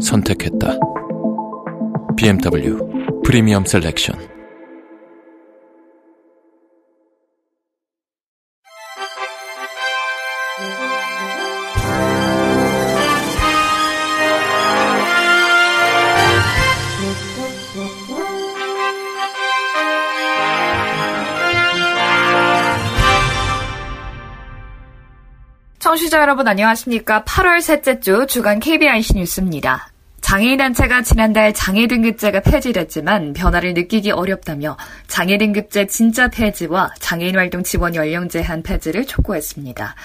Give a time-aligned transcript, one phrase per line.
[0.00, 0.78] 선택했다.
[2.16, 2.78] BMW
[3.24, 4.30] 프리미엄 셀렉션
[25.90, 27.24] 청취자 여러분 안녕하십니까.
[27.24, 29.89] 8월 셋째 주 주간 KBIC 뉴스입니다.
[30.30, 34.76] 장애인단체가 지난달 장애등급제가 폐지됐지만 변화를 느끼기 어렵다며
[35.08, 39.96] 장애등급제 진짜 폐지와 장애인활동 지원 연령 제한 폐지를 촉구했습니다.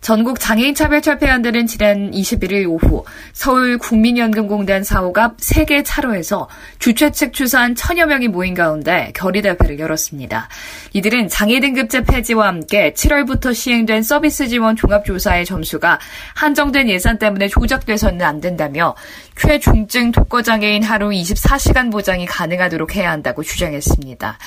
[0.00, 7.32] 전국 장애인 차별 철폐연대는 지난 21일 오후 서울 국민연금공단 사옥 앞 3개 차로에서 주최 측
[7.32, 10.48] 추산 천여 명이 모인 가운데 결의대회를 열었습니다.
[10.92, 15.98] 이들은 장애 등급제 폐지와 함께 7월부터 시행된 서비스 지원 종합조사의 점수가
[16.34, 18.94] 한정된 예산 때문에 조작돼서는 안 된다며
[19.36, 24.38] 최중증 독거장애인 하루 24시간 보장이 가능하도록 해야 한다고 주장했습니다.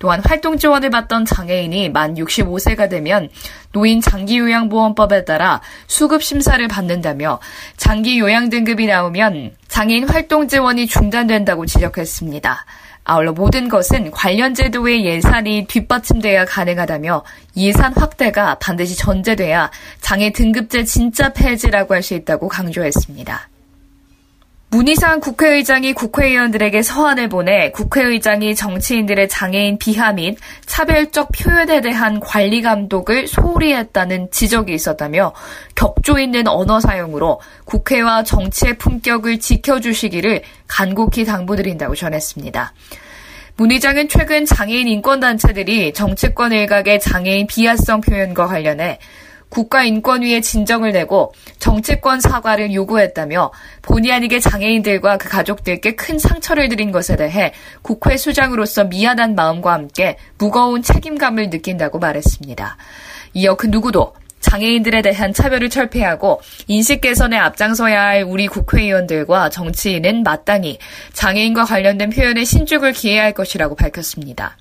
[0.00, 3.28] 또한 활동 지원을 받던 장애인이 만 65세가 되면
[3.72, 7.38] 노인 장기 요양보험법에 따라 수급 심사를 받는다며
[7.76, 12.64] 장기 요양 등급이 나오면 장애인 활동 지원이 중단된다고 지적했습니다.
[13.04, 17.22] 아울러 모든 것은 관련 제도의 예산이 뒷받침돼야 가능하다며
[17.58, 23.49] 예산 확대가 반드시 전제돼야 장애 등급제 진짜 폐지라고 할 수 있다고 강조했습니다.
[24.72, 33.26] 문희상 국회의장이 국회의원들에게 서한을 보내 국회의장이 정치인들의 장애인 비하 및 차별적 표현에 대한 관리 감독을
[33.26, 35.32] 소홀히 했다는 지적이 있었다며
[35.74, 42.72] 격조 있는 언어 사용으로 국회와 정치의 품격을 지켜주시기를 간곡히 당부드린다고 전했습니다.
[43.56, 49.00] 문 의장은 최근 장애인 인권단체들이 정치권 일각의 장애인 비하성 표현과 관련해
[49.50, 53.52] 국가인권위에 진정을 내고 정치권 사과를 요구했다며
[53.82, 57.52] 본의 아니게 장애인들과 그 가족들께 큰 상처를 드린 것에 대해
[57.82, 62.76] 국회 수장으로서 미안한 마음과 함께 무거운 책임감을 느낀다고 말했습니다.
[63.34, 70.78] 이어 그 누구도 장애인들에 대한 차별을 철폐하고 인식 개선에 앞장서야 할 우리 국회의원들과 정치인은 마땅히
[71.12, 74.56] 장애인과 관련된 표현에 신중을 기해야 할 것이라고 밝혔습니다.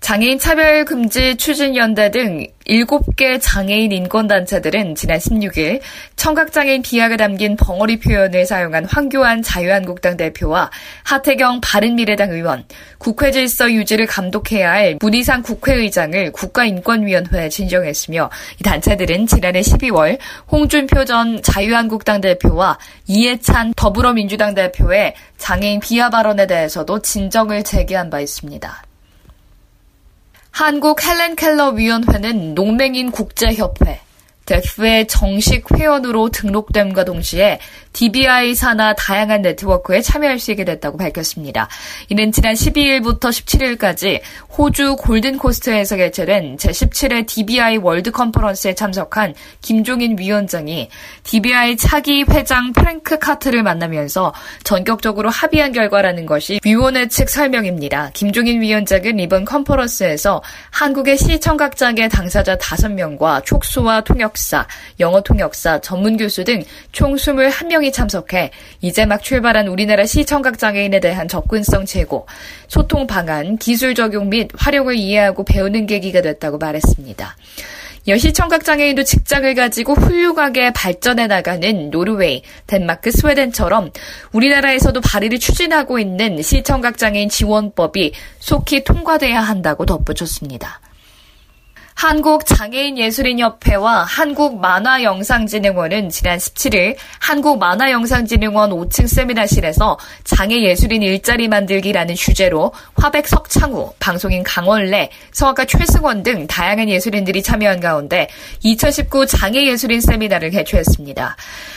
[0.00, 5.80] 장애인 차별 금지 추진 연대 등 7개 장애인 인권단체들은 지난 16일
[6.16, 10.70] 청각장애인 비약을 담긴 벙어리 표현을 사용한 황교안 자유한국당 대표와
[11.04, 12.64] 하태경 바른미래당 의원,
[12.98, 20.18] 국회 질서 유지를 감독해야 할 문희상 국회의장을 국가인권위원회에 진정했으며 이 단체들은 지난해 12월
[20.50, 28.89] 홍준표 전 자유한국당 대표와 이해찬 더불어민주당 대표의 장애인 비하 발언에 대해서도 진정을 제기한 바 있습니다.
[30.60, 33.98] 한국 헬렌 켈러 위원회는 농맹인 국제협회,
[34.50, 37.60] 데프의 정식 회원으로 등록됨과 동시에
[37.92, 41.68] DBI 산하 다양한 네트워크에 참여할 수 있게 됐다고 밝혔습니다.
[42.08, 44.20] 이는 지난 12일부터 17일까지
[44.56, 50.88] 호주 골드코스트에서 개최된 제17회 DBI 월드 컨퍼런스에 참석한 김종인 위원장이
[51.24, 54.32] DBI 차기 회장 프랭크 카트를 만나면서
[54.64, 58.10] 전격적으로 합의한 결과라는 것이 위원회 측 설명입니다.
[58.14, 64.66] 김종인 위원장은 이번 컨퍼런스에서 한국의 시청각장애 당사자 5명과 촉수화 통역 통역사,
[65.00, 66.62] 영어 통역사, 전문 교수 등
[66.92, 72.26] 총 21명이 참석해 이제 막 출발한 우리나라 시청각 장애인에 대한 접근성 제고,
[72.66, 77.36] 소통 방안, 기술 적용 및 활용을 이해하고 배우는 계기가 됐다고 말했습니다.
[78.08, 83.90] 여시청각 장애인도 직장을 가지고 훌륭하게 발전해 나가는 노르웨이, 덴마크, 스웨덴처럼
[84.32, 90.80] 우리나라에서도 발의를 추진하고 있는 시청각 장애인 지원법이 속히 통과돼야 한다고 덧붙였습니다.
[92.00, 105.10] 한국장애인예술인협회와 한국만화영상진흥원은 지난 17일 한국만화영상진흥원 5층 세미나실에서 장애예술인 일자리 만들기라는 주제로 화백 석창우, 방송인 강원래,
[105.32, 108.28] 성악가 최승원 등 다양한 예술인들이 참여한 가운데
[108.62, 111.36] 2019 장애예술인 세미나를 개최했습니다.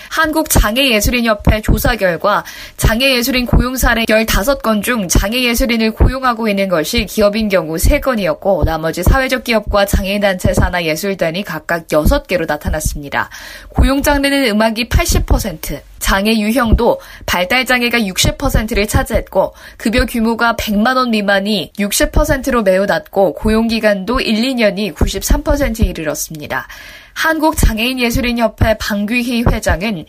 [0.09, 2.45] 한국장애예술인협회 조사 결과
[2.77, 9.85] 장애예술인 고용 사례 15건 중 장애예술인을 고용하고 있는 것이 기업인 경우 3건이었고 나머지 사회적 기업과
[9.85, 13.29] 장애 인단체 산하 예술단이 각각 6개로 나타났습니다.
[13.69, 21.71] 고용 장르는 음악이 80%, 장애 유형도 발달 장애가 60%를 차지했고 급여 규모가 100만 원 미만이
[21.77, 26.67] 60%로 매우 낮고 고용 기간도 1, 2년이 93%에 이르렀습니다.
[27.13, 30.05] 한국장애인예술인협회 방규희 회장은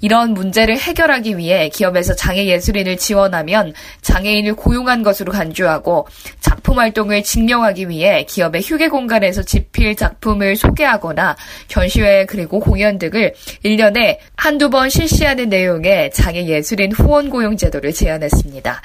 [0.00, 3.72] 이런 문제를 해결하기 위해 기업에서 장애 예술인을 지원하면
[4.02, 6.06] 장애인을 고용한 것으로 간주하고
[6.40, 11.36] 작품 활동을 증명하기 위해 기업의 휴게 공간에서 집필 작품을 소개하거나
[11.68, 13.34] 전시회 그리고 공연 등을
[13.64, 18.82] 1년에 한두 번 실시하는 내용의 장애 예술인 후원 고용 제도를 제안했습니다.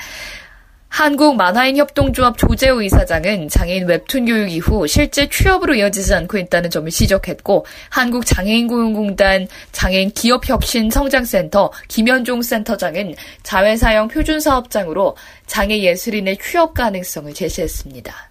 [0.91, 6.91] 한국 만화인 협동조합 조재호 이사장은 장애인 웹툰 교육 이후 실제 취업으로 이어지지 않고 있다는 점을
[6.91, 15.15] 지적했고 한국 장애인 고용공단 장애인 기업혁신 성장센터 김현종 센터장은 자회사형 표준 사업장으로
[15.47, 18.30] 장애 예술인의 취업 가능성을 제시했습니다.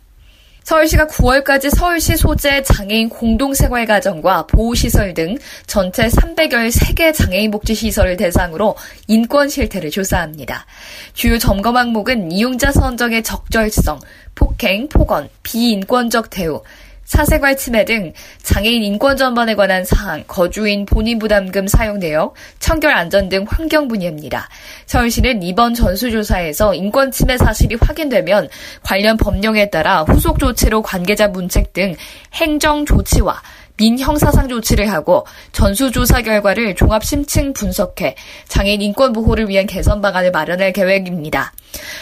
[0.70, 5.36] 서울시가 9월까지 서울시 소재 장애인 공동생활가정과 보호시설 등
[5.66, 8.76] 전체 300여3개 장애인 복지시설을 대상으로
[9.08, 10.66] 인권 실태를 조사합니다.
[11.12, 13.98] 주요 점검 항목은 이용자 선정의 적절성,
[14.36, 16.62] 폭행, 폭언, 비인권적 대우,
[17.10, 18.12] 사생활 침해 등
[18.44, 24.48] 장애인 인권 전반에 관한 사항, 거주인 본인 부담금 사용 내역, 청결 안전 등 환경 분야입니다.
[24.86, 28.48] 서울시는 이번 전수조사에서 인권 침해 사실이 확인되면
[28.84, 31.96] 관련 법령에 따라 후속 조치로 관계자 문책 등
[32.32, 33.42] 행정 조치와
[33.80, 38.14] 민형사상 조치를 하고 전수조사 결과를 종합심층 분석해
[38.46, 41.52] 장애인 인권 보호를 위한 개선 방안을 마련할 계획입니다.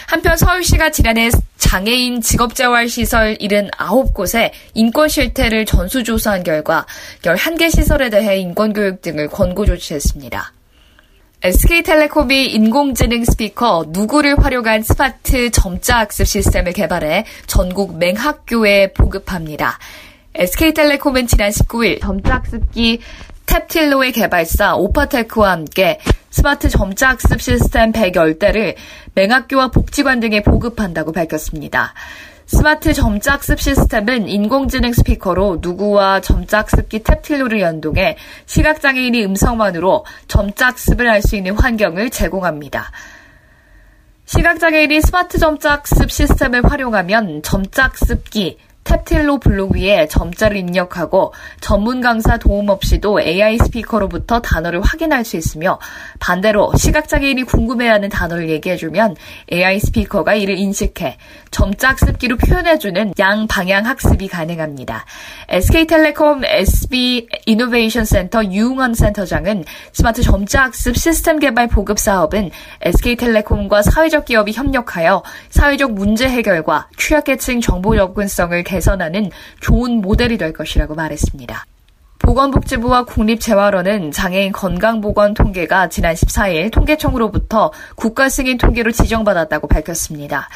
[0.07, 6.85] 한편 서울시가 지난해 장애인 직업재활시설 79곳에 인권 실태를 전수조사한 결과
[7.21, 10.53] 11개 시설에 대해 인권교육 등을 권고 조치했습니다.
[11.41, 19.79] SK텔레콤이 인공지능 스피커 누구를 활용한 스마트 점자 학습 시스템을 개발해 전국 맹학교에 보급합니다.
[20.35, 22.99] SK텔레콤은 지난 19일 점자학습기
[23.45, 25.99] 탭틸로의 개발사 오파테크와 함께
[26.29, 28.75] 스마트 점자학습 시스템 110대를
[29.15, 31.93] 맹학교와 복지관 등에 보급한다고 밝혔습니다.
[32.45, 41.53] 스마트 점자학습 시스템은 인공지능 스피커로 누구와 점자학습기 탭틸로를 연동해 시각장애인이 음성만으로 점자학습을 할 수 있는
[41.53, 42.91] 환경을 제공합니다.
[44.25, 48.57] 시각장애인이 스마트 점자학습 시스템을 활용하면 점자학습기,
[48.89, 51.31] 탭틸로 블록 위에 점자를 입력하고
[51.61, 55.79] 전문 강사 도움 없이도 AI 스피커로부터 단어를 확인할 수 있으며
[56.19, 59.15] 반대로 시각장애인이 궁금해하는 단어를 얘기해주면
[59.51, 61.17] AI 스피커가 이를 인식해
[61.51, 65.05] 점자 학습기로 표현해주는 양방향 학습이 가능합니다.
[65.49, 72.49] SK텔레콤 SB 이노베이션 센터 유웅원 센터장은 스마트 점자 학습 시스템 개발 보급 사업은
[72.81, 79.29] SK텔레콤과 사회적 기업이 협력하여 사회적 문제 해결과 취약계층 정보 접근성을 개선하는
[79.59, 81.65] 좋은 모델이 될 것이라고 말했습니다.
[82.19, 90.47] 보건복지부와 국립재활원은 장애인 건강보건 통계가 지난 14일 통계청으로부터 국가 승인 통계로 지정받았다고 밝혔습니다.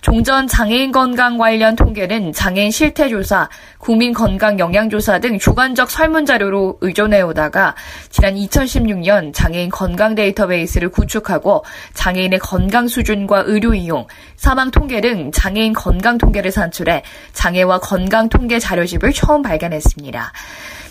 [0.00, 7.74] 종전 장애인 건강 관련 통계는 장애인 실태조사, 국민 건강 영양조사 등 주관적 설문자료로 의존해오다가
[8.08, 14.06] 지난 2016년 장애인 건강 데이터베이스를 구축하고 장애인의 건강 수준과 의료 이용,
[14.36, 17.02] 사망 통계 등 장애인 건강 통계를 산출해
[17.34, 20.32] 장애와 건강 통계 자료집을 처음 발견했습니다.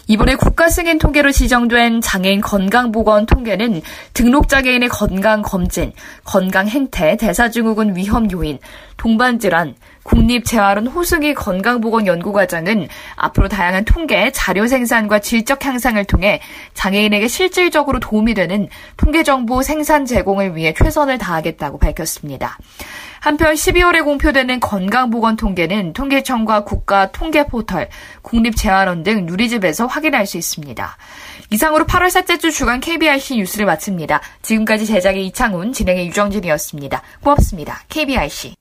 [0.09, 3.83] 이번에 국가 승인 통계로 지정된 장애인 건강보건 통계는
[4.15, 8.57] 등록 장애인의 건강 검진, 건강 행태, 대사증후군 위험 요인,
[8.97, 12.87] 동반질환, 국립재활원 호승희 건강보건연구과장은
[13.17, 16.41] 앞으로 다양한 통계, 자료 생산과 질적 향상을 통해
[16.73, 22.57] 장애인에게 실질적으로 도움이 되는 통계 정보 생산 제공을 위해 최선을 다하겠다고 밝혔습니다.
[23.19, 27.89] 한편 12월에 공표되는 건강보건 통계는 통계청과 국가 통계포털,
[28.21, 30.97] 국립재활원 등 누리집에서 확인할 수 있습니다.
[31.51, 34.21] 이상으로 8월 셋째 주 주간 KBRC 뉴스를 마칩니다.
[34.41, 37.01] 지금까지 제작의 이창훈, 진행의 유정진이었습니다.
[37.21, 37.81] 고맙습니다.
[37.89, 38.55] KBRC.